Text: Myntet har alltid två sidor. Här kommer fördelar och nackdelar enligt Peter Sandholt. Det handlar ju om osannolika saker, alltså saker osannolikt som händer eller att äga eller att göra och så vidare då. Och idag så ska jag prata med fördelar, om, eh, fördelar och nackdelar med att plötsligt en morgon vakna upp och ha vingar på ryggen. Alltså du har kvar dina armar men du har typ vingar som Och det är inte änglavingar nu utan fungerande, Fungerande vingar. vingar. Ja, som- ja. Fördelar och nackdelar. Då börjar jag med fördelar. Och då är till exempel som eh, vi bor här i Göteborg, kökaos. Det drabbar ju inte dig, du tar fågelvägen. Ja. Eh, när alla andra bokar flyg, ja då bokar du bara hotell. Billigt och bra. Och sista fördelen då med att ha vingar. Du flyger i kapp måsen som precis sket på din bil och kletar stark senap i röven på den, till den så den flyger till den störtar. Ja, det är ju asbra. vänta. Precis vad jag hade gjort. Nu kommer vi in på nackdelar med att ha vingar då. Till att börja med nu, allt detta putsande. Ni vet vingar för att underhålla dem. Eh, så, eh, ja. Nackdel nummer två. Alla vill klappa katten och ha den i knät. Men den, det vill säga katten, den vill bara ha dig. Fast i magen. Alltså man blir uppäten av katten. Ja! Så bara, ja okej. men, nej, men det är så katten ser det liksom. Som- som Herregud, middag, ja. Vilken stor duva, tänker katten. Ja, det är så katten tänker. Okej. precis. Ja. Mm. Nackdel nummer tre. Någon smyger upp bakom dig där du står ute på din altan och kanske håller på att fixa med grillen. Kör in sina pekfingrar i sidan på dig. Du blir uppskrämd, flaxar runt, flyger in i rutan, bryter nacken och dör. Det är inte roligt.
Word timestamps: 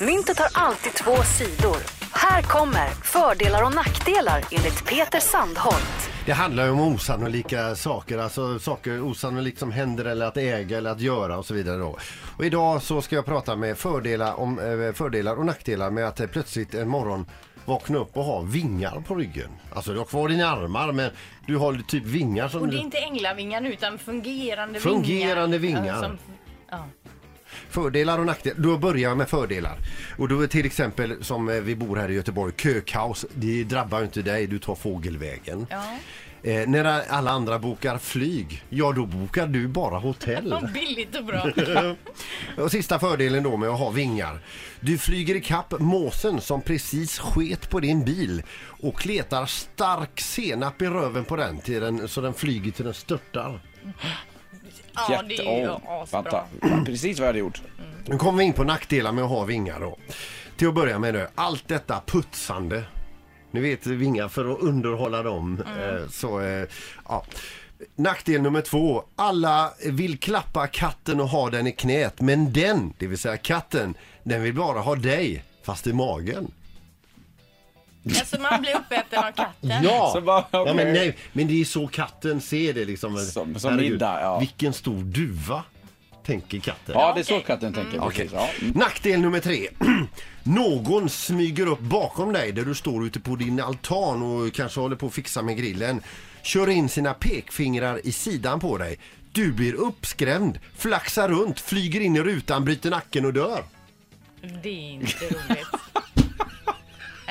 Myntet 0.00 0.38
har 0.38 0.48
alltid 0.54 0.92
två 0.92 1.16
sidor. 1.22 1.76
Här 2.12 2.42
kommer 2.42 2.88
fördelar 2.88 3.64
och 3.64 3.74
nackdelar 3.74 4.44
enligt 4.50 4.86
Peter 4.86 5.20
Sandholt. 5.20 6.10
Det 6.26 6.32
handlar 6.32 6.64
ju 6.64 6.70
om 6.70 6.80
osannolika 6.80 7.74
saker, 7.76 8.18
alltså 8.18 8.58
saker 8.58 9.02
osannolikt 9.02 9.58
som 9.58 9.72
händer 9.72 10.04
eller 10.04 10.26
att 10.26 10.36
äga 10.36 10.78
eller 10.78 10.90
att 10.90 11.00
göra 11.00 11.38
och 11.38 11.46
så 11.46 11.54
vidare 11.54 11.76
då. 11.78 11.96
Och 12.36 12.44
idag 12.44 12.82
så 12.82 13.02
ska 13.02 13.16
jag 13.16 13.24
prata 13.24 13.56
med 13.56 13.78
fördelar, 13.78 14.40
om, 14.40 14.58
eh, 14.58 14.92
fördelar 14.92 15.34
och 15.38 15.46
nackdelar 15.46 15.90
med 15.90 16.08
att 16.08 16.32
plötsligt 16.32 16.74
en 16.74 16.88
morgon 16.88 17.26
vakna 17.64 17.98
upp 17.98 18.16
och 18.16 18.24
ha 18.24 18.40
vingar 18.40 19.00
på 19.06 19.14
ryggen. 19.14 19.50
Alltså 19.74 19.92
du 19.92 19.98
har 19.98 20.04
kvar 20.04 20.28
dina 20.28 20.48
armar 20.50 20.92
men 20.92 21.10
du 21.46 21.56
har 21.56 21.82
typ 21.88 22.04
vingar 22.04 22.48
som 22.48 22.62
Och 22.62 22.68
det 22.68 22.76
är 22.76 22.80
inte 22.80 22.98
änglavingar 22.98 23.60
nu 23.60 23.72
utan 23.72 23.98
fungerande, 23.98 24.80
Fungerande 24.80 25.58
vingar. 25.58 25.80
vingar. 25.80 25.94
Ja, 25.94 26.02
som- 26.02 26.18
ja. 26.70 26.86
Fördelar 27.70 28.18
och 28.18 28.26
nackdelar. 28.26 28.58
Då 28.58 28.78
börjar 28.78 29.08
jag 29.08 29.18
med 29.18 29.28
fördelar. 29.28 29.78
Och 30.18 30.28
då 30.28 30.40
är 30.40 30.46
till 30.46 30.66
exempel 30.66 31.24
som 31.24 31.48
eh, 31.48 31.54
vi 31.54 31.76
bor 31.76 31.96
här 31.96 32.10
i 32.10 32.14
Göteborg, 32.14 32.52
kökaos. 32.56 33.26
Det 33.34 33.64
drabbar 33.64 33.98
ju 33.98 34.04
inte 34.04 34.22
dig, 34.22 34.46
du 34.46 34.58
tar 34.58 34.74
fågelvägen. 34.74 35.66
Ja. 35.70 35.84
Eh, 36.42 36.68
när 36.68 36.84
alla 37.08 37.30
andra 37.30 37.58
bokar 37.58 37.98
flyg, 37.98 38.64
ja 38.68 38.92
då 38.92 39.06
bokar 39.06 39.46
du 39.46 39.68
bara 39.68 39.98
hotell. 39.98 40.68
Billigt 40.74 41.16
och 41.16 41.24
bra. 41.24 41.52
Och 42.64 42.70
sista 42.70 42.98
fördelen 42.98 43.42
då 43.42 43.56
med 43.56 43.68
att 43.68 43.78
ha 43.78 43.90
vingar. 43.90 44.40
Du 44.80 44.98
flyger 44.98 45.34
i 45.34 45.40
kapp 45.40 45.74
måsen 45.78 46.40
som 46.40 46.62
precis 46.62 47.18
sket 47.18 47.70
på 47.70 47.80
din 47.80 48.04
bil 48.04 48.42
och 48.82 48.98
kletar 48.98 49.46
stark 49.46 50.20
senap 50.20 50.82
i 50.82 50.86
röven 50.86 51.24
på 51.24 51.36
den, 51.36 51.60
till 51.60 51.80
den 51.80 52.08
så 52.08 52.20
den 52.20 52.34
flyger 52.34 52.70
till 52.70 52.84
den 52.84 52.94
störtar. 52.94 53.60
Ja, 54.94 55.22
det 55.28 55.38
är 55.38 55.60
ju 55.60 55.70
asbra. 55.88 56.22
vänta. 56.22 56.44
Precis 56.84 57.18
vad 57.18 57.24
jag 57.24 57.28
hade 57.28 57.38
gjort. 57.38 57.62
Nu 58.06 58.16
kommer 58.16 58.38
vi 58.38 58.44
in 58.44 58.52
på 58.52 58.64
nackdelar 58.64 59.12
med 59.12 59.24
att 59.24 59.30
ha 59.30 59.44
vingar 59.44 59.80
då. 59.80 59.96
Till 60.56 60.68
att 60.68 60.74
börja 60.74 60.98
med 60.98 61.14
nu, 61.14 61.26
allt 61.34 61.68
detta 61.68 62.02
putsande. 62.06 62.84
Ni 63.50 63.60
vet 63.60 63.86
vingar 63.86 64.28
för 64.28 64.52
att 64.52 64.60
underhålla 64.60 65.22
dem. 65.22 65.62
Eh, 65.80 66.08
så, 66.10 66.40
eh, 66.40 66.64
ja. 67.08 67.24
Nackdel 67.96 68.42
nummer 68.42 68.60
två. 68.60 69.04
Alla 69.16 69.72
vill 69.86 70.18
klappa 70.18 70.66
katten 70.66 71.20
och 71.20 71.28
ha 71.28 71.50
den 71.50 71.66
i 71.66 71.72
knät. 71.72 72.20
Men 72.20 72.52
den, 72.52 72.94
det 72.98 73.06
vill 73.06 73.18
säga 73.18 73.36
katten, 73.36 73.94
den 74.22 74.42
vill 74.42 74.54
bara 74.54 74.80
ha 74.80 74.94
dig. 74.94 75.44
Fast 75.62 75.86
i 75.86 75.92
magen. 75.92 76.50
Alltså 78.06 78.40
man 78.40 78.60
blir 78.60 78.76
uppäten 78.76 79.18
av 79.18 79.32
katten. 79.32 79.82
Ja! 79.84 80.10
Så 80.14 80.20
bara, 80.20 80.44
ja 80.50 80.60
okej. 80.60 80.74
men, 80.74 80.92
nej, 80.92 81.16
men 81.32 81.46
det 81.48 81.60
är 81.60 81.64
så 81.64 81.86
katten 81.88 82.40
ser 82.40 82.72
det 82.74 82.84
liksom. 82.84 83.16
Som- 83.18 83.58
som 83.58 83.70
Herregud, 83.70 83.92
middag, 83.92 84.20
ja. 84.20 84.38
Vilken 84.38 84.72
stor 84.72 85.02
duva, 85.02 85.62
tänker 86.26 86.58
katten. 86.60 86.94
Ja, 86.98 87.12
det 87.14 87.20
är 87.20 87.24
så 87.24 87.40
katten 87.40 87.72
tänker. 87.74 88.00
Okej. 88.00 88.28
precis. 88.28 88.32
Ja. 88.32 88.48
Mm. 88.60 88.72
Nackdel 88.78 89.20
nummer 89.20 89.40
tre. 89.40 89.68
Någon 90.42 91.08
smyger 91.08 91.66
upp 91.66 91.80
bakom 91.80 92.32
dig 92.32 92.52
där 92.52 92.64
du 92.64 92.74
står 92.74 93.06
ute 93.06 93.20
på 93.20 93.36
din 93.36 93.60
altan 93.60 94.22
och 94.22 94.52
kanske 94.54 94.80
håller 94.80 94.96
på 94.96 95.06
att 95.06 95.12
fixa 95.14 95.42
med 95.42 95.56
grillen. 95.56 96.02
Kör 96.42 96.68
in 96.68 96.88
sina 96.88 97.14
pekfingrar 97.14 98.06
i 98.06 98.12
sidan 98.12 98.60
på 98.60 98.78
dig. 98.78 98.98
Du 99.32 99.52
blir 99.52 99.74
uppskrämd, 99.74 100.58
flaxar 100.76 101.28
runt, 101.28 101.60
flyger 101.60 102.00
in 102.00 102.16
i 102.16 102.20
rutan, 102.22 102.64
bryter 102.64 102.90
nacken 102.90 103.24
och 103.26 103.32
dör. 103.32 103.64
Det 104.62 104.68
är 104.68 104.90
inte 104.92 105.24
roligt. 105.24 105.66